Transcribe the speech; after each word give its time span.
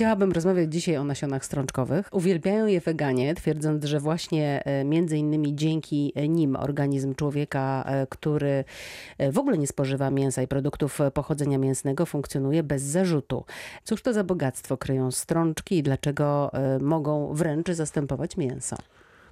Chciałabym 0.00 0.32
rozmawiać 0.32 0.72
dzisiaj 0.72 0.96
o 0.96 1.04
nasionach 1.04 1.44
strączkowych. 1.44 2.08
Uwielbiają 2.12 2.66
je 2.66 2.80
weganie, 2.80 3.34
twierdząc, 3.34 3.84
że 3.84 4.00
właśnie 4.00 4.62
e, 4.64 4.84
między 4.84 5.18
innymi 5.18 5.54
dzięki 5.54 6.12
nim 6.28 6.56
organizm 6.56 7.14
człowieka, 7.14 7.84
e, 7.86 8.06
który 8.06 8.64
e, 9.18 9.32
w 9.32 9.38
ogóle 9.38 9.58
nie 9.58 9.66
spożywa 9.66 10.10
mięsa 10.10 10.42
i 10.42 10.46
produktów 10.46 10.98
pochodzenia 11.14 11.58
mięsnego, 11.58 12.06
funkcjonuje 12.06 12.62
bez 12.62 12.82
zarzutu. 12.82 13.44
Cóż 13.84 14.02
to 14.02 14.12
za 14.12 14.24
bogactwo 14.24 14.76
kryją 14.76 15.10
strączki 15.10 15.78
i 15.78 15.82
dlaczego 15.82 16.50
mogą 16.80 17.34
wręcz 17.34 17.70
zastępować 17.70 18.36
mięso? 18.36 18.76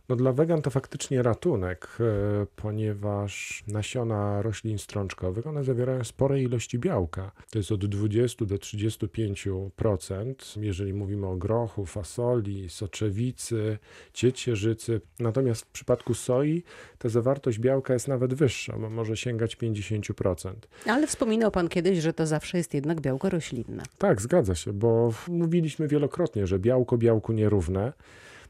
No 0.09 0.17
dla 0.17 0.33
wegan 0.33 0.63
to 0.63 0.71
faktycznie 0.71 1.23
ratunek, 1.23 1.89
e, 2.01 2.47
ponieważ 2.57 3.65
nasiona 3.67 4.43
roślin 4.43 4.79
strączkowych, 4.79 5.47
one 5.47 5.65
zawierają 5.65 6.05
spore 6.05 6.43
ilości 6.43 6.79
białka. 6.79 7.33
To 7.51 7.59
jest 7.59 7.73
od 7.73 7.87
20 7.87 8.45
do 8.45 8.59
35%, 8.59 10.57
jeżeli 10.61 10.95
mówimy 10.95 11.27
o 11.27 11.37
grochu, 11.37 11.87
fasoli, 11.87 12.69
soczewicy, 12.69 13.79
ciecierzycy. 14.13 15.01
Natomiast 15.19 15.63
w 15.63 15.67
przypadku 15.67 16.15
soi 16.15 16.63
ta 16.99 17.09
zawartość 17.09 17.59
białka 17.59 17.93
jest 17.93 18.09
nawet 18.09 18.35
wyższa, 18.35 18.79
bo 18.79 18.91
może 18.91 19.17
sięgać 19.17 19.57
50%. 19.57 20.53
Ale 20.87 21.07
wspominał 21.07 21.51
pan 21.51 21.69
kiedyś, 21.69 21.99
że 21.99 22.13
to 22.13 22.27
zawsze 22.27 22.59
jest 22.59 22.75
jednak 22.75 23.01
białko 23.01 23.31
roślinne. 23.31 23.83
Tak, 23.99 24.23
zgadza 24.23 24.55
się, 24.55 24.73
bo 24.73 25.13
mówiliśmy 25.29 25.89
wielokrotnie, 25.89 26.47
że 26.47 26.59
białko 26.59 26.99
białku 26.99 27.33
nierówne. 27.33 27.93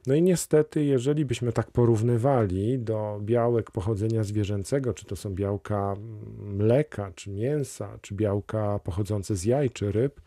No 0.07 0.15
i 0.15 0.23
niestety, 0.23 0.85
jeżeli 0.85 1.25
byśmy 1.25 1.53
tak 1.53 1.71
porównywali 1.71 2.79
do 2.79 3.21
białek 3.23 3.71
pochodzenia 3.71 4.25
zwierzęcego, 4.25 4.95
czy 4.95 5.05
to 5.05 5.17
są 5.17 5.35
białka 5.35 5.97
mleka, 6.39 7.13
czy 7.15 7.31
mięsa, 7.31 7.99
czy 8.03 8.15
białka 8.15 8.79
pochodzące 8.79 9.37
z 9.37 9.45
jaj, 9.45 9.71
czy 9.71 9.93
ryb, 9.93 10.21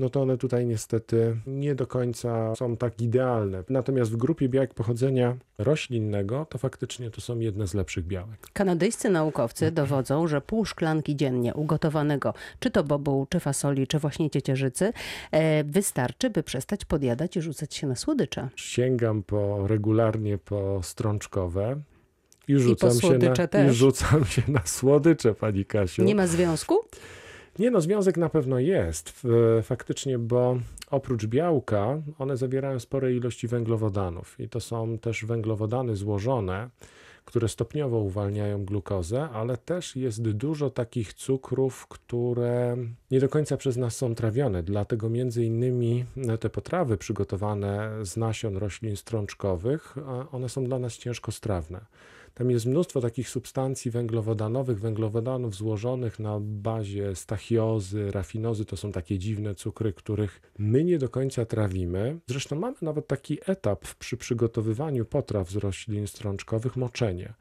no 0.00 0.10
to 0.10 0.22
one 0.22 0.38
tutaj 0.38 0.66
niestety 0.66 1.36
nie 1.46 1.74
do 1.74 1.86
końca 1.86 2.54
są 2.56 2.76
tak 2.76 3.00
idealne. 3.00 3.64
Natomiast 3.68 4.12
w 4.12 4.16
grupie 4.16 4.48
białek 4.48 4.74
pochodzenia 4.74 5.36
roślinnego 5.58 6.46
to 6.50 6.58
faktycznie 6.58 7.10
to 7.10 7.20
są 7.20 7.38
jedne 7.38 7.66
z 7.66 7.74
lepszych 7.74 8.06
białek. 8.06 8.46
Kanadyjscy 8.52 9.10
naukowcy 9.10 9.70
dowodzą, 9.70 10.26
że 10.26 10.40
pół 10.40 10.64
szklanki 10.64 11.16
dziennie 11.16 11.54
ugotowanego, 11.54 12.34
czy 12.60 12.70
to 12.70 12.84
bobuł, 12.84 13.26
czy 13.26 13.40
fasoli, 13.40 13.86
czy 13.86 13.98
właśnie 13.98 14.30
ciecierzycy, 14.30 14.92
e, 15.30 15.64
wystarczy, 15.64 16.30
by 16.30 16.42
przestać 16.42 16.84
podjadać 16.84 17.36
i 17.36 17.40
rzucać 17.40 17.74
się 17.74 17.86
na 17.86 17.96
słodycze. 17.96 18.48
Sięgam 18.56 19.22
po 19.22 19.66
regularnie 19.66 20.38
po 20.38 20.80
strączkowe. 20.82 21.80
I 22.48 22.58
rzucam, 22.58 22.90
I 22.90 23.00
się 23.00 23.18
na, 23.18 23.48
też. 23.48 23.72
I 23.72 23.74
rzucam 23.74 24.24
się 24.24 24.42
na 24.48 24.66
słodycze, 24.66 25.34
pani 25.34 25.64
Kasiu. 25.64 26.02
Nie 26.02 26.14
ma 26.14 26.26
związku? 26.26 26.78
Nie 27.58 27.70
no, 27.70 27.80
związek 27.80 28.16
na 28.16 28.28
pewno 28.28 28.58
jest 28.58 29.26
faktycznie, 29.62 30.18
bo 30.18 30.58
oprócz 30.90 31.26
białka 31.26 32.02
one 32.18 32.36
zawierają 32.36 32.78
spore 32.78 33.14
ilości 33.14 33.48
węglowodanów 33.48 34.40
i 34.40 34.48
to 34.48 34.60
są 34.60 34.98
też 34.98 35.24
węglowodany 35.24 35.96
złożone, 35.96 36.70
które 37.24 37.48
stopniowo 37.48 37.98
uwalniają 37.98 38.64
glukozę, 38.64 39.28
ale 39.32 39.56
też 39.56 39.96
jest 39.96 40.22
dużo 40.22 40.70
takich 40.70 41.14
cukrów, 41.14 41.86
które 41.86 42.76
nie 43.10 43.20
do 43.20 43.28
końca 43.28 43.56
przez 43.56 43.76
nas 43.76 43.96
są 43.96 44.14
trawione. 44.14 44.62
Dlatego 44.62 45.08
między 45.08 45.44
innymi 45.44 46.04
te 46.40 46.50
potrawy 46.50 46.96
przygotowane 46.96 47.90
z 48.02 48.16
nasion 48.16 48.56
roślin 48.56 48.96
strączkowych, 48.96 49.96
one 50.32 50.48
są 50.48 50.64
dla 50.64 50.78
nas 50.78 50.96
ciężko 50.96 51.32
strawne. 51.32 51.80
Tam 52.34 52.50
jest 52.50 52.66
mnóstwo 52.66 53.00
takich 53.00 53.28
substancji 53.28 53.90
węglowodanowych, 53.90 54.80
węglowodanów 54.80 55.54
złożonych 55.54 56.18
na 56.18 56.38
bazie 56.40 57.16
stachiozy, 57.16 58.10
rafinozy. 58.10 58.64
To 58.64 58.76
są 58.76 58.92
takie 58.92 59.18
dziwne 59.18 59.54
cukry, 59.54 59.92
których 59.92 60.40
my 60.58 60.84
nie 60.84 60.98
do 60.98 61.08
końca 61.08 61.44
trawimy. 61.44 62.18
Zresztą 62.26 62.56
mamy 62.56 62.76
nawet 62.82 63.06
taki 63.06 63.38
etap 63.46 63.94
przy 63.98 64.16
przygotowywaniu 64.16 65.04
potraw 65.04 65.50
z 65.50 65.56
roślin 65.56 66.06
strączkowych 66.06 66.76
moczenie. 66.76 67.34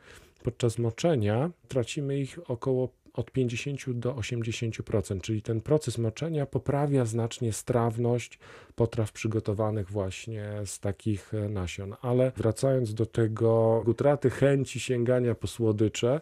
Podczas 0.44 0.78
moczenia 0.78 1.52
tracimy 1.68 2.20
ich 2.20 2.40
około 2.52 2.90
od 3.14 3.32
50 3.32 3.94
do 3.94 4.14
80%, 4.14 5.22
czyli 5.22 5.42
ten 5.42 5.62
proces 5.62 5.98
moczenia 5.98 6.46
poprawia 6.46 7.06
znacznie 7.06 7.54
strawność 7.54 8.40
potraw 8.76 9.12
przygotowanych 9.12 9.92
właśnie 9.92 10.50
z 10.66 10.80
takich 10.80 11.34
e, 11.34 11.50
nasion. 11.50 11.96
Ale 12.02 12.32
wracając 12.38 12.94
do 12.94 13.06
tego 13.06 13.84
utraty 13.88 14.30
chęci 14.30 14.80
sięgania 14.80 15.36
po 15.36 15.48
słodycze, 15.48 16.22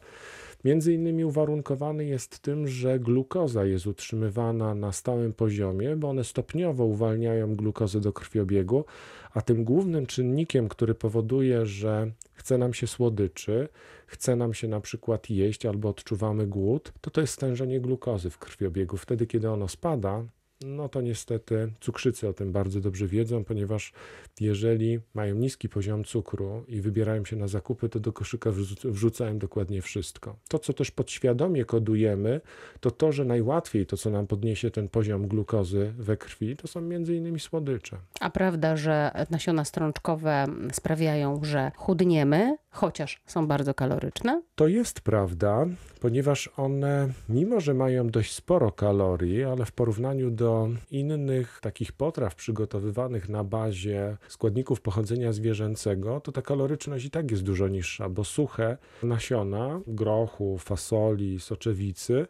Między 0.64 0.94
innymi 0.94 1.26
uwarunkowany 1.26 2.06
jest 2.06 2.40
tym, 2.40 2.68
że 2.68 3.00
glukoza 3.00 3.66
jest 3.66 3.88
utrzymywana 3.88 4.76
na 4.76 4.92
stałym 4.92 5.34
poziomie, 5.34 5.96
bo 5.96 6.10
one 6.10 6.24
stopniowo 6.24 6.86
uwalniają 6.86 7.56
glukozę 7.56 8.02
do 8.02 8.14
krwiobiegu, 8.14 8.86
a 9.34 9.42
tym 9.42 9.64
głównym 9.64 10.06
czynnikiem, 10.06 10.70
który 10.70 10.96
powoduje, 10.96 11.66
że 11.66 12.12
chce 12.34 12.58
nam 12.58 12.74
się 12.74 12.88
słodyczy, 12.88 13.70
chce 14.08 14.36
nam 14.36 14.54
się 14.54 14.68
na 14.68 14.82
przykład 14.82 15.30
jeść 15.30 15.66
albo 15.66 15.90
odczuwamy 15.90 16.48
głód, 16.48 16.94
to 17.02 17.12
to 17.12 17.22
jest 17.22 17.34
stężenie 17.34 17.80
glukozy 17.82 18.30
w 18.30 18.38
krwiobiegu. 18.38 18.98
Wtedy, 18.98 19.28
kiedy 19.28 19.50
ono 19.50 19.68
spada, 19.68 20.24
no 20.62 20.90
to 20.90 21.02
niestety 21.02 21.72
cukrzycy 21.80 22.28
o 22.28 22.34
tym 22.34 22.52
bardzo 22.52 22.80
dobrze 22.80 23.08
wiedzą, 23.08 23.44
ponieważ 23.44 23.94
jeżeli 24.40 25.00
mają 25.14 25.36
niski 25.36 25.70
poziom 25.70 26.04
cukru 26.04 26.64
i 26.68 26.82
wybierają 26.82 27.26
się 27.26 27.36
na 27.36 27.48
zakupy, 27.48 27.90
to 27.90 28.00
do 28.00 28.14
koszyka 28.14 28.52
wrzucają 28.84 29.40
dokładnie 29.40 29.82
wszystko. 29.82 30.36
To, 30.48 30.60
co 30.60 30.74
też 30.74 30.92
podświadomie 30.92 31.66
kodujemy, 31.66 32.42
to 32.80 32.92
to, 32.92 33.12
że 33.12 33.26
najłatwiej 33.26 33.86
to, 33.86 33.98
co 33.98 34.10
nam 34.10 34.28
podniesie 34.28 34.72
ten 34.72 34.90
poziom 34.90 35.28
glukozy 35.28 35.94
we 35.98 36.18
krwi, 36.18 36.56
to 36.56 36.68
są 36.68 36.82
między 36.82 37.16
innymi 37.16 37.40
słodycze. 37.40 37.98
A 38.20 38.30
prawda, 38.30 38.76
że 38.76 39.12
nasiona 39.30 39.66
strączkowe 39.66 40.46
sprawiają, 40.72 41.40
że 41.44 41.72
chudniemy, 41.76 42.58
chociaż 42.78 43.22
są 43.26 43.48
bardzo 43.48 43.74
kaloryczne? 43.74 44.42
To 44.56 44.68
jest 44.68 45.02
prawda, 45.02 45.66
ponieważ 46.02 46.50
one, 46.58 47.10
mimo 47.30 47.60
że 47.60 47.74
mają 47.74 48.10
dość 48.10 48.34
sporo 48.34 48.72
kalorii, 48.72 49.44
ale 49.44 49.66
w 49.66 49.72
porównaniu 49.72 50.32
do 50.32 50.70
innych 50.92 51.60
takich 51.62 51.92
potraw 51.92 52.36
przygotowywanych 52.36 53.30
na 53.30 53.44
bazie 53.44 54.18
składników 54.28 54.82
pochodzenia 54.82 55.34
zwierzęcego, 55.34 56.20
to 56.20 56.32
ta 56.32 56.42
kaloryczność 56.42 57.06
i 57.06 57.10
tak 57.10 57.32
jest 57.32 57.44
dużo 57.44 57.68
niższa, 57.68 58.10
bo 58.10 58.24
suche 58.24 58.78
nasiona 59.04 59.82
grochu, 59.88 60.58
fasoli, 60.58 61.40
soczewicy, 61.40 62.28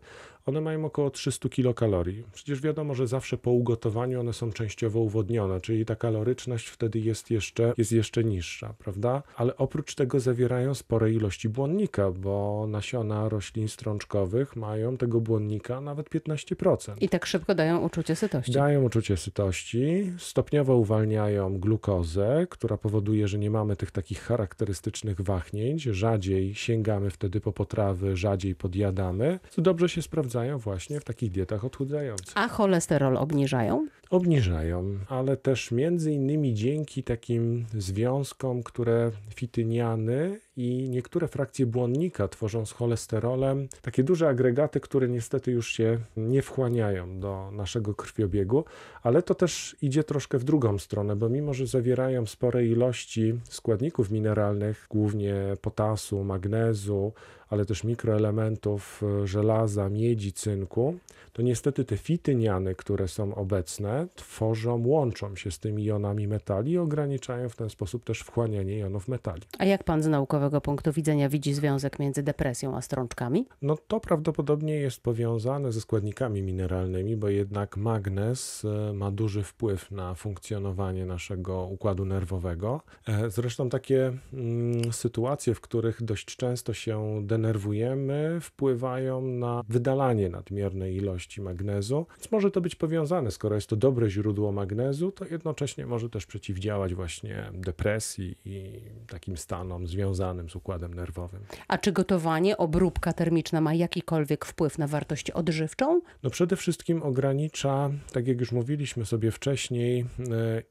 one 0.48 0.62
mają 0.62 0.86
około 0.86 1.10
300 1.10 1.50
kilokalorii. 1.50 2.24
Przecież 2.34 2.62
wiadomo, 2.62 2.96
że 2.96 3.08
zawsze 3.08 3.38
po 3.38 3.52
ugotowaniu 3.52 4.20
one 4.20 4.34
są 4.34 4.52
częściowo 4.52 5.00
uwodnione, 5.00 5.62
czyli 5.62 5.86
ta 5.86 5.96
kaloryczność 5.96 6.68
wtedy 6.68 7.00
jest 7.00 7.32
jeszcze, 7.32 7.74
jest 7.78 7.92
jeszcze 7.92 8.24
niższa, 8.24 8.74
prawda? 8.80 9.24
Ale 9.36 9.58
oprócz 9.58 9.96
tego 9.96 10.20
zawierają 10.20 10.74
spore 10.74 11.12
ilości 11.12 11.50
błonnika, 11.50 12.12
bo 12.12 12.66
nasiona 12.70 13.30
roślin 13.30 13.68
strączkowych 13.68 14.56
mają 14.56 14.98
tego 14.98 15.22
błonnika 15.22 15.82
nawet 15.82 16.10
15%. 16.10 16.96
I 17.02 17.10
tak 17.10 17.26
szybko 17.26 17.56
dają 17.56 17.80
uczucie 17.80 18.16
sytości. 18.16 18.52
Dają 18.52 18.84
uczucie 18.84 19.18
sytości, 19.18 20.12
stopniowo 20.18 20.76
uwalniają 20.76 21.60
glukozę, 21.60 22.48
która 22.50 22.78
powoduje, 22.78 23.28
że 23.28 23.38
nie 23.38 23.52
mamy 23.52 23.76
tych 23.76 23.92
takich 23.92 24.22
charakterystycznych 24.22 25.22
wahnięć, 25.22 25.84
rzadziej 25.84 26.56
sięgamy 26.56 27.10
wtedy 27.10 27.42
po 27.42 27.52
potrawy, 27.52 28.18
rzadziej 28.18 28.56
podjadamy, 28.56 29.40
co 29.50 29.62
dobrze 29.62 29.90
się 29.90 30.02
sprawdza 30.02 30.37
sprawdzają 30.38 30.58
właśnie 30.58 31.00
w 31.00 31.04
takich 31.04 31.32
dietach 31.32 31.66
odchudzających. 31.66 32.38
A 32.38 32.48
cholesterol 32.48 33.18
obniżają? 33.18 33.88
Obniżają, 34.10 35.00
ale 35.08 35.38
też 35.38 35.72
między 35.72 36.12
innymi 36.12 36.54
dzięki 36.54 37.04
takim 37.04 37.66
związkom, 37.74 38.64
które 38.64 39.12
fityniany 39.36 40.40
i 40.58 40.90
niektóre 40.90 41.28
frakcje 41.28 41.66
błonnika 41.66 42.28
tworzą 42.28 42.66
z 42.66 42.72
cholesterolem 42.72 43.68
takie 43.82 44.04
duże 44.04 44.30
agregaty, 44.30 44.80
które 44.80 45.08
niestety 45.08 45.52
już 45.52 45.68
się 45.68 46.00
nie 46.18 46.42
wchłaniają 46.42 47.20
do 47.20 47.52
naszego 47.52 47.96
krwiobiegu, 47.96 48.66
ale 49.04 49.24
to 49.24 49.36
też 49.36 49.76
idzie 49.82 50.04
troszkę 50.04 50.38
w 50.38 50.44
drugą 50.44 50.78
stronę, 50.78 51.16
bo 51.16 51.30
mimo, 51.30 51.54
że 51.54 51.68
zawierają 51.68 52.26
spore 52.26 52.66
ilości 52.66 53.34
składników 53.50 54.12
mineralnych, 54.12 54.88
głównie 54.90 55.36
potasu, 55.62 56.24
magnezu, 56.24 57.14
ale 57.50 57.66
też 57.66 57.84
mikroelementów 57.84 59.02
żelaza, 59.24 59.90
miedzi, 59.90 60.34
cynku, 60.34 60.98
to 61.34 61.42
niestety 61.42 61.86
te 61.86 61.98
fityniany, 61.98 62.76
które 62.76 63.08
są 63.08 63.36
obecne, 63.36 63.97
tworzą, 64.16 64.88
łączą 64.88 65.36
się 65.36 65.52
z 65.52 65.60
tymi 65.60 65.84
jonami 65.84 66.28
metali 66.28 66.72
i 66.72 66.78
ograniczają 66.78 67.50
w 67.50 67.56
ten 67.56 67.70
sposób 67.70 68.04
też 68.04 68.20
wchłanianie 68.20 68.78
jonów 68.78 69.08
metali. 69.08 69.42
A 69.60 69.66
jak 69.66 69.84
pan 69.84 70.04
z 70.04 70.08
naukowego 70.08 70.62
punktu 70.62 70.92
widzenia 70.92 71.30
widzi 71.30 71.54
związek 71.54 72.00
między 72.00 72.24
depresją 72.24 72.78
a 72.78 72.82
strączkami? 72.82 73.46
No 73.62 73.78
to 73.88 74.00
prawdopodobnie 74.00 74.76
jest 74.76 75.02
powiązane 75.02 75.72
ze 75.72 75.82
składnikami 75.82 76.42
mineralnymi, 76.42 77.18
bo 77.18 77.30
jednak 77.30 77.78
magnez 77.78 78.66
e, 78.66 78.94
ma 78.94 79.12
duży 79.12 79.44
wpływ 79.44 79.92
na 79.92 80.16
funkcjonowanie 80.16 81.06
naszego 81.06 81.66
układu 81.66 82.06
nerwowego. 82.06 82.82
E, 83.08 83.30
zresztą 83.30 83.70
takie 83.70 84.14
mm, 84.34 84.94
sytuacje, 84.94 85.54
w 85.54 85.62
których 85.62 86.04
dość 86.04 86.36
często 86.36 86.74
się 86.74 87.22
denerwujemy, 87.24 88.40
wpływają 88.42 89.22
na 89.22 89.64
wydalanie 89.70 90.30
nadmiernej 90.30 90.96
ilości 90.96 91.42
magnezu, 91.42 92.06
więc 92.18 92.32
może 92.32 92.52
to 92.52 92.62
być 92.62 92.76
powiązane, 92.76 93.32
skoro 93.32 93.56
jest 93.56 93.70
to 93.70 93.76
dobre 93.88 94.10
źródło 94.10 94.52
magnezu, 94.52 95.12
to 95.12 95.26
jednocześnie 95.26 95.86
może 95.86 96.10
też 96.10 96.26
przeciwdziałać 96.26 96.96
właśnie 96.96 97.50
depresji 97.54 98.38
i 98.46 98.82
takim 99.08 99.38
stanom 99.38 99.88
związanym 99.88 100.50
z 100.50 100.56
układem 100.56 100.94
nerwowym. 100.94 101.42
A 101.68 101.78
czy 101.78 101.92
gotowanie, 101.92 102.58
obróbka 102.58 103.14
termiczna 103.14 103.62
ma 103.62 103.74
jakikolwiek 103.74 104.46
wpływ 104.46 104.78
na 104.78 104.88
wartość 104.88 105.32
odżywczą? 105.32 106.02
No 106.24 106.30
przede 106.30 106.56
wszystkim 106.56 107.04
ogranicza, 107.04 107.90
tak 108.12 108.28
jak 108.28 108.40
już 108.40 108.52
mówiliśmy 108.52 109.06
sobie 109.06 109.32
wcześniej, 109.32 110.00
e, 110.02 110.06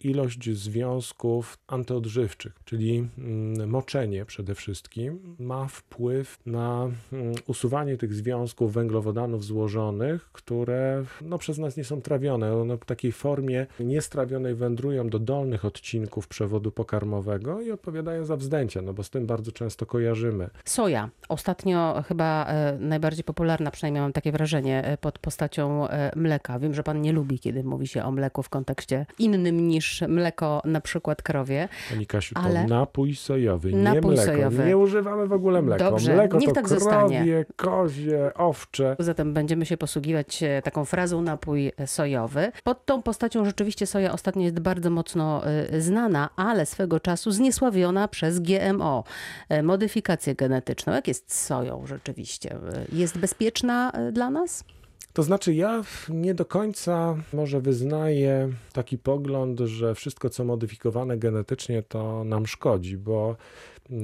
ilość 0.00 0.50
związków 0.50 1.58
antyodżywczych, 1.66 2.52
czyli 2.64 3.08
mm, 3.18 3.70
moczenie 3.70 4.24
przede 4.24 4.54
wszystkim 4.54 5.36
ma 5.38 5.68
wpływ 5.68 6.38
na 6.46 6.90
mm, 7.12 7.34
usuwanie 7.46 7.96
tych 7.96 8.14
związków 8.14 8.72
węglowodanów 8.72 9.44
złożonych, 9.44 10.28
które 10.32 11.04
no, 11.22 11.38
przez 11.38 11.58
nas 11.58 11.76
nie 11.76 11.84
są 11.84 12.02
trawione. 12.02 12.56
One 12.56 12.76
w 12.76 12.84
takiej 13.06 13.12
formie 13.12 13.66
niestrawionej 13.80 14.54
wędrują 14.54 15.08
do 15.08 15.18
dolnych 15.18 15.64
odcinków 15.64 16.28
przewodu 16.28 16.70
pokarmowego 16.72 17.60
i 17.60 17.70
odpowiadają 17.70 18.24
za 18.24 18.36
wzdęcia, 18.36 18.82
no 18.82 18.92
bo 18.92 19.02
z 19.02 19.10
tym 19.10 19.26
bardzo 19.26 19.52
często 19.52 19.86
kojarzymy. 19.86 20.48
Soja. 20.64 21.08
Ostatnio 21.28 22.02
chyba 22.08 22.46
e, 22.48 22.76
najbardziej 22.80 23.24
popularna, 23.24 23.70
przynajmniej 23.70 24.02
mam 24.02 24.12
takie 24.12 24.32
wrażenie, 24.32 24.84
e, 24.84 24.96
pod 24.98 25.18
postacią 25.18 25.88
e, 25.88 26.12
mleka. 26.16 26.58
Wiem, 26.58 26.74
że 26.74 26.82
pan 26.82 27.00
nie 27.00 27.12
lubi, 27.12 27.38
kiedy 27.38 27.64
mówi 27.64 27.86
się 27.86 28.04
o 28.04 28.10
mleku 28.12 28.42
w 28.42 28.48
kontekście 28.48 29.06
innym 29.18 29.68
niż 29.68 30.02
mleko 30.08 30.62
na 30.64 30.80
przykład 30.80 31.22
krowie. 31.22 31.68
Pani 31.90 32.06
Kasiu, 32.06 32.34
to 32.34 32.40
Ale- 32.40 32.66
napój 32.66 33.14
sojowy, 33.14 33.72
nie 33.72 33.78
Napój 33.82 34.14
mleko. 34.14 34.32
sojowy. 34.32 34.64
Nie 34.66 34.76
używamy 34.76 35.26
w 35.26 35.32
ogóle 35.32 35.62
mleka. 35.62 35.90
Dobrze, 35.90 36.14
mleko 36.14 36.38
niech 36.38 36.48
to 36.48 36.54
tak 36.54 36.64
krowie, 36.64 36.80
zostanie. 36.80 37.44
kozie, 37.56 38.34
owcze. 38.34 38.96
Zatem 38.98 39.34
będziemy 39.34 39.66
się 39.66 39.76
posługiwać 39.76 40.44
taką 40.64 40.84
frazą 40.84 41.22
napój 41.22 41.72
sojowy. 41.86 42.52
Pod 42.64 42.84
tą 42.86 42.95
postacią 43.02 43.44
rzeczywiście 43.44 43.86
soja 43.86 44.12
ostatnio 44.12 44.42
jest 44.42 44.60
bardzo 44.60 44.90
mocno 44.90 45.46
e, 45.46 45.80
znana, 45.80 46.30
ale 46.36 46.66
swego 46.66 47.00
czasu 47.00 47.30
zniesławiona 47.30 48.08
przez 48.08 48.40
GMO, 48.40 49.04
e, 49.48 49.62
modyfikację 49.62 50.34
genetyczną. 50.34 50.92
Jak 50.92 51.08
jest 51.08 51.32
z 51.32 51.44
soją 51.46 51.86
rzeczywiście? 51.86 52.52
E, 52.52 52.86
Jest 52.92 53.18
bezpieczna 53.18 53.90
e, 53.90 54.12
dla 54.12 54.30
nas? 54.30 54.64
To 55.12 55.22
znaczy, 55.22 55.54
ja 55.54 55.82
nie 56.08 56.34
do 56.34 56.44
końca 56.44 57.16
może 57.32 57.60
wyznaję 57.60 58.48
taki 58.72 58.98
pogląd, 58.98 59.60
że 59.60 59.94
wszystko, 59.94 60.30
co 60.30 60.44
modyfikowane 60.44 61.18
genetycznie, 61.18 61.82
to 61.82 62.24
nam 62.24 62.46
szkodzi, 62.46 62.96
bo 62.96 63.36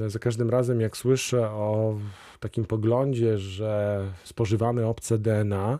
za 0.06 0.18
każdym 0.18 0.50
razem, 0.50 0.80
jak 0.80 0.96
słyszę 0.96 1.50
o 1.50 1.94
takim 2.40 2.64
poglądzie, 2.64 3.38
że 3.38 4.00
spożywamy 4.24 4.86
obce 4.86 5.18
DNA, 5.18 5.78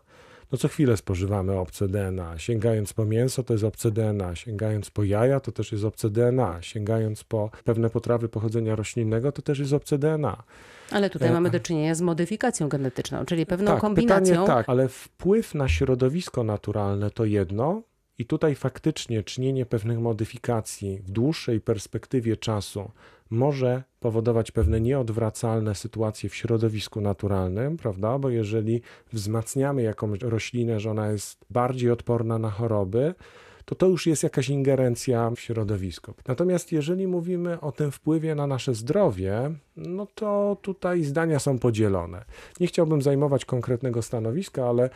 no 0.52 0.58
co 0.58 0.68
chwilę 0.68 0.96
spożywamy 0.96 1.52
obce 1.58 1.88
DNA. 1.88 2.38
Sięgając 2.38 2.92
po 2.92 3.04
mięso, 3.04 3.42
to 3.42 3.54
jest 3.54 3.64
obce 3.64 3.90
DNA. 3.90 4.36
Sięgając 4.36 4.90
po 4.90 5.04
jaja, 5.04 5.40
to 5.40 5.52
też 5.52 5.72
jest 5.72 5.84
obce 5.84 6.10
DNA. 6.10 6.58
Sięgając 6.60 7.24
po 7.24 7.50
pewne 7.64 7.90
potrawy 7.90 8.28
pochodzenia 8.28 8.76
roślinnego, 8.76 9.32
to 9.32 9.42
też 9.42 9.58
jest 9.58 9.72
obce 9.72 9.98
DNA. 9.98 10.42
Ale 10.90 11.10
tutaj 11.10 11.28
E, 11.28 11.32
mamy 11.32 11.50
do 11.50 11.60
czynienia 11.60 11.94
z 11.94 12.00
modyfikacją 12.00 12.68
genetyczną, 12.68 13.24
czyli 13.24 13.46
pewną 13.46 13.72
tak, 13.72 13.80
kombinacją. 13.80 14.34
Pytanie, 14.34 14.46
tak, 14.46 14.68
ale 14.68 14.88
wpływ 14.88 15.54
na 15.54 15.68
środowisko 15.68 16.44
naturalne 16.44 17.10
to 17.10 17.24
jedno. 17.24 17.82
I 18.18 18.26
tutaj 18.26 18.54
faktycznie 18.54 19.22
czynienie 19.22 19.66
pewnych 19.66 19.98
modyfikacji 19.98 20.98
w 20.98 21.10
dłuższej 21.10 21.60
perspektywie 21.60 22.36
czasu 22.36 22.90
może 23.32 23.82
powodować 24.00 24.50
pewne 24.50 24.80
nieodwracalne 24.80 25.74
sytuacje 25.74 26.28
w 26.30 26.34
środowisku 26.34 27.00
naturalnym, 27.00 27.76
prawda? 27.76 28.18
Bo 28.18 28.30
jeżeli 28.30 28.82
wzmacniamy 29.12 29.82
jakąś 29.82 30.20
roślinę, 30.20 30.80
że 30.80 30.90
ona 30.90 31.12
jest 31.12 31.44
bardziej 31.50 31.90
odporna 31.90 32.38
na 32.38 32.50
choroby, 32.50 33.14
to 33.64 33.74
to 33.74 33.86
już 33.86 34.06
jest 34.06 34.22
jakaś 34.22 34.48
ingerencja 34.48 35.30
w 35.30 35.40
środowisko. 35.40 36.14
Natomiast 36.28 36.72
jeżeli 36.72 37.06
mówimy 37.06 37.60
o 37.60 37.72
tym 37.72 37.90
wpływie 37.90 38.34
na 38.34 38.46
nasze 38.46 38.74
zdrowie, 38.74 39.50
no 39.76 40.06
to 40.14 40.56
tutaj 40.62 41.04
zdania 41.04 41.38
są 41.38 41.58
podzielone. 41.58 42.24
Nie 42.60 42.66
chciałbym 42.66 43.02
zajmować 43.02 43.44
konkretnego 43.44 44.02
stanowiska, 44.02 44.68
ale 44.68 44.90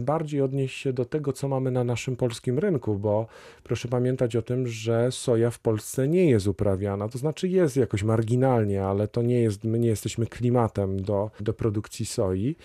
bardziej 0.00 0.40
odnieść 0.40 0.78
się 0.78 0.92
do 0.92 1.04
tego, 1.04 1.32
co 1.32 1.48
mamy 1.48 1.70
na 1.70 1.84
naszym 1.84 2.16
polskim 2.16 2.58
rynku, 2.58 2.98
bo 2.98 3.26
proszę 3.62 3.88
pamiętać 3.88 4.36
o 4.36 4.42
tym, 4.42 4.66
że 4.66 5.12
soja 5.12 5.50
w 5.50 5.58
Polsce 5.58 6.08
nie 6.08 6.30
jest 6.30 6.46
uprawiana, 6.46 7.08
to 7.08 7.18
znaczy 7.18 7.48
jest 7.48 7.76
jakoś 7.76 8.02
marginalnie, 8.02 8.84
ale 8.84 9.08
to 9.08 9.22
nie 9.22 9.40
jest, 9.40 9.64
my 9.64 9.78
nie 9.78 9.88
jesteśmy 9.88 10.26
klimatem 10.26 11.02
do, 11.02 11.30
do 11.40 11.52
produkcji 11.52 12.06
soi. 12.06 12.56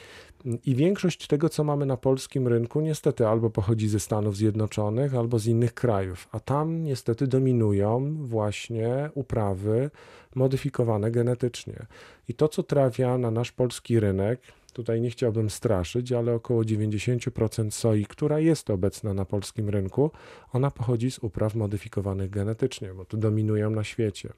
I 0.66 0.76
większość 0.76 1.28
tego, 1.28 1.50
co 1.50 1.64
mamy 1.64 1.86
na 1.86 1.98
polskim 1.98 2.48
rynku, 2.48 2.82
niestety 2.82 3.28
albo 3.28 3.50
pochodzi 3.50 3.88
ze 3.90 4.00
Stanów 4.00 4.38
Zjednoczonych, 4.38 5.16
albo 5.16 5.40
z 5.40 5.48
innych 5.48 5.74
krajów, 5.74 6.28
a 6.32 6.40
tam 6.40 6.84
niestety 6.84 7.28
dominują 7.28 8.18
właśnie 8.28 9.10
uprawy 9.14 9.90
modyfikowane 10.36 11.12
genetycznie. 11.12 11.86
I 12.28 12.34
to, 12.34 12.48
co 12.48 12.64
trafia 12.64 13.18
na 13.18 13.32
nasz 13.32 13.52
polski 13.52 14.00
rynek, 14.00 14.42
tutaj 14.74 15.02
nie 15.02 15.10
chciałbym 15.10 15.50
straszyć, 15.50 16.12
ale 16.12 16.34
około 16.34 16.62
90% 16.62 17.72
soi, 17.72 18.06
która 18.06 18.40
jest 18.40 18.70
obecna 18.70 19.14
na 19.14 19.26
polskim 19.26 19.70
rynku, 19.70 20.12
ona 20.54 20.72
pochodzi 20.72 21.12
z 21.12 21.20
upraw 21.20 21.56
modyfikowanych 21.56 22.30
genetycznie, 22.30 22.94
bo 22.94 23.06
tu 23.06 23.18
dominują 23.18 23.70
na 23.70 23.84
świecie. 23.84 24.30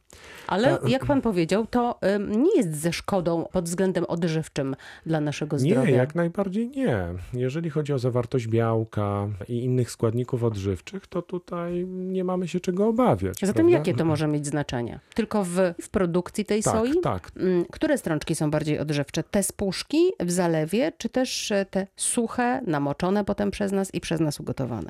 Ale 0.48 0.78
Ta- 0.78 0.90
jak 0.90 1.06
pan 1.06 1.22
powiedział, 1.22 1.68
to 1.68 2.00
nie 2.38 2.56
jest 2.58 2.76
ze 2.76 2.94
szkodą 2.94 3.46
pod 3.52 3.66
względem 3.66 4.06
odżywczym 4.06 4.76
dla 5.06 5.22
naszego 5.22 5.60
zdrowia. 5.60 5.84
Nie, 5.84 5.92
jak 5.92 6.16
najbardziej 6.16 6.70
nie. 6.70 7.06
Jeżeli 7.34 7.70
chodzi 7.70 7.94
o 7.94 8.00
zawartość 8.00 8.48
białka 8.48 9.28
i 9.48 9.64
innych 9.64 9.92
składników 9.92 10.44
odżywczych, 10.44 11.08
to 11.08 11.22
tutaj 11.22 11.86
nie 11.88 12.24
mamy 12.24 12.48
się 12.48 12.60
czego 12.60 12.88
obawiać. 12.88 13.40
Zatem 13.40 13.54
prawda? 13.54 13.72
jakie 13.78 13.94
to 13.94 14.06
może 14.06 14.28
mieć 14.28 14.48
znaczenie? 14.48 15.00
Tylko 15.16 15.44
w, 15.44 15.56
w 15.82 15.90
produkcji 15.90 16.46
tej 16.46 16.64
Tak, 16.64 16.74
soi? 16.74 17.02
tak. 17.02 17.32
Mm, 17.38 17.66
Które 17.72 17.98
strączki 17.98 18.36
są 18.36 18.52
bardziej 18.52 18.80
odżywcze? 18.80 19.24
Te 19.24 19.44
z 19.44 19.52
puszki 19.52 19.98
w 20.20 20.32
zalewie, 20.32 20.92
czy 20.98 21.10
też 21.10 21.52
e, 21.52 21.66
te 21.66 21.88
suche, 21.96 22.62
namoczone 22.68 23.26
potem 23.26 23.52
przez 23.52 23.72
nas 23.72 23.94
i 23.94 24.02
przez 24.02 24.20
nas 24.20 24.40
ugotowane? 24.40 24.90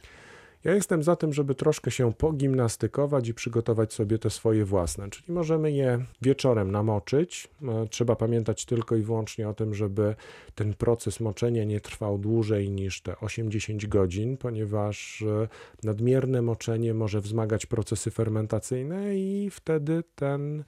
Ja 0.63 0.75
jestem 0.75 1.03
za 1.03 1.15
tym, 1.15 1.33
żeby 1.33 1.55
troszkę 1.55 1.91
się 1.91 2.13
pogimnastykować 2.13 3.27
i 3.27 3.33
przygotować 3.33 3.93
sobie 3.93 4.19
te 4.19 4.29
swoje 4.29 4.65
własne. 4.65 5.09
Czyli 5.09 5.33
możemy 5.33 5.71
je 5.71 6.05
wieczorem 6.21 6.71
namoczyć. 6.71 7.47
E, 7.63 7.87
Trzeba 7.87 8.15
pamiętać 8.15 8.65
tylko 8.65 8.95
i 8.95 9.01
wyłącznie 9.01 9.49
o 9.49 9.53
tym, 9.53 9.73
żeby 9.73 10.15
ten 10.55 10.73
proces 10.73 11.19
moczenia 11.19 11.63
nie 11.63 11.81
trwał 11.81 12.17
dłużej 12.17 12.71
niż 12.71 13.01
te 13.01 13.11
8-10 13.11 13.87
godzin, 13.87 14.37
ponieważ 14.37 15.21
e, 15.21 15.47
nadmierne 15.83 16.41
moczenie 16.41 16.93
może 16.93 17.21
wzmagać 17.21 17.65
procesy 17.65 18.11
fermentacyjne 18.11 19.15
i 19.15 19.49
wtedy 19.51 20.03
ten 20.15 20.63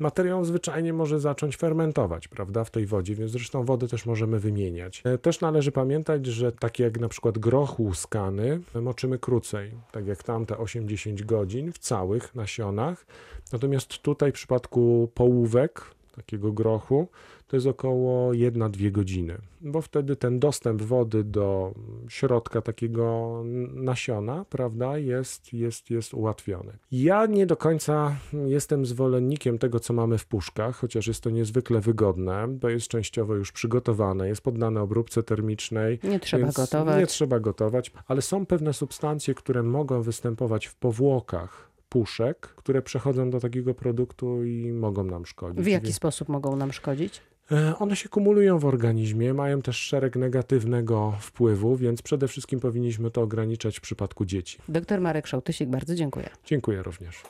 materiał 0.00 0.44
zwyczajnie 0.44 0.92
może 0.92 1.20
zacząć 1.20 1.56
fermentować, 1.56 2.28
prawda, 2.28 2.64
w 2.64 2.70
tej 2.70 2.86
wodzie, 2.86 3.14
więc 3.14 3.30
zresztą 3.30 3.64
wodę 3.64 3.88
też 3.88 4.06
możemy 4.06 4.40
wymieniać. 4.40 5.02
E, 5.04 5.18
Też 5.18 5.40
należy 5.40 5.72
pamiętać, 5.72 6.26
że 6.26 6.52
takie 6.52 6.84
jak 6.84 7.00
na 7.00 7.08
przykład 7.08 7.38
groch 7.38 7.80
łuskany 7.80 8.60
e, 8.74 8.80
moczymy 8.80 9.18
krócej, 9.18 9.70
tak 9.92 10.06
jak 10.06 10.22
tamte 10.22 10.54
8-10 10.54 11.24
godzin 11.24 11.72
w 11.72 11.78
całych 11.78 12.34
nasionach. 12.34 13.06
Natomiast 13.52 13.98
tutaj 13.98 14.30
w 14.30 14.34
przypadku 14.34 15.10
połówek 15.14 15.82
takiego 16.16 16.52
grochu 16.52 17.08
to 17.48 17.56
jest 17.56 17.66
około 17.66 18.32
1-2 18.32 18.90
godziny, 18.90 19.38
bo 19.60 19.82
wtedy 19.82 20.16
ten 20.16 20.38
dostęp 20.38 20.82
wody 20.82 21.24
do 21.24 21.74
środka 22.10 22.62
takiego 22.62 23.42
nasiona, 23.74 24.44
prawda, 24.44 24.98
jest, 24.98 25.52
jest, 25.52 25.90
jest 25.90 26.14
ułatwiony. 26.14 26.78
Ja 26.92 27.26
nie 27.26 27.46
do 27.46 27.56
końca 27.56 28.16
jestem 28.46 28.86
zwolennikiem 28.86 29.58
tego, 29.58 29.80
co 29.80 29.92
mamy 29.92 30.18
w 30.18 30.26
puszkach, 30.26 30.76
chociaż 30.76 31.06
jest 31.06 31.22
to 31.22 31.30
niezwykle 31.30 31.80
wygodne, 31.80 32.48
bo 32.48 32.68
jest 32.68 32.88
częściowo 32.88 33.34
już 33.34 33.52
przygotowane, 33.52 34.28
jest 34.28 34.42
poddane 34.42 34.82
obróbce 34.82 35.22
termicznej. 35.22 35.98
Nie 36.02 36.20
trzeba 36.20 36.52
gotować. 36.52 37.00
Nie 37.00 37.06
trzeba 37.06 37.40
gotować, 37.40 37.92
ale 38.06 38.22
są 38.22 38.46
pewne 38.46 38.72
substancje, 38.72 39.34
które 39.34 39.62
mogą 39.62 40.02
występować 40.02 40.66
w 40.66 40.74
powłokach 40.74 41.70
puszek, 41.88 42.40
które 42.40 42.82
przechodzą 42.82 43.30
do 43.30 43.40
takiego 43.40 43.74
produktu 43.74 44.44
i 44.44 44.72
mogą 44.72 45.04
nam 45.04 45.26
szkodzić. 45.26 45.64
W 45.64 45.66
jaki 45.66 45.84
Więc- 45.84 45.96
sposób 45.96 46.28
mogą 46.28 46.56
nam 46.56 46.72
szkodzić? 46.72 47.22
E, 47.52 47.78
One 47.78 47.96
się 47.96 48.08
kumulują 48.08 48.58
w 48.58 48.64
organizmie, 48.64 49.34
mają 49.34 49.62
też 49.62 49.76
szereg 49.76 50.16
negatywnego 50.16 51.14
wpływu, 51.20 51.76
więc 51.76 52.02
przede 52.02 52.28
wszystkim 52.28 52.60
powinniśmy 52.60 53.10
to 53.10 53.22
ograniczać 53.22 53.78
w 53.78 53.80
przypadku 53.80 54.24
dzieci. 54.24 54.58
Doktor 54.68 55.00
Marek 55.00 55.26
Szołtysik, 55.26 55.68
bardzo 55.68 55.94
dziękuję. 55.94 56.30
Dziękuję 56.46 56.82
również. 56.82 57.22